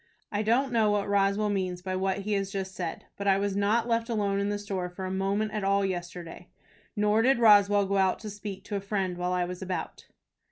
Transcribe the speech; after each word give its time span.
I 0.31 0.41
don't 0.41 0.71
know 0.71 0.89
what 0.89 1.07
Roswell 1.07 1.51
means 1.51 1.83
by 1.83 1.95
what 1.95 2.21
he 2.21 2.33
has 2.33 2.49
just 2.51 2.73
said, 2.73 3.05
but 3.17 3.27
I 3.27 3.37
was 3.37 3.55
not 3.55 3.87
left 3.87 4.09
alone 4.09 4.39
in 4.39 4.49
the 4.49 4.57
store 4.57 4.89
for 4.89 5.05
a 5.05 5.11
moment 5.11 5.51
all 5.63 5.83
day 5.83 5.89
yesterday, 5.89 6.49
nor 6.95 7.21
did 7.21 7.37
Roswell 7.37 7.85
go 7.85 7.97
out 7.97 8.17
to 8.21 8.29
speak 8.31 8.63
to 8.63 8.75
a 8.75 8.81
friend 8.81 9.15
while 9.15 9.31
I 9.33 9.45
was 9.45 9.61
about." 9.61 10.07